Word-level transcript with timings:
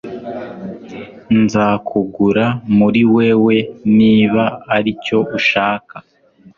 Nzakugura 1.41 2.45
muri 2.77 3.01
wewe 3.15 3.55
niba 3.97 4.43
aricyo 4.75 5.17
ushaka 5.37 5.95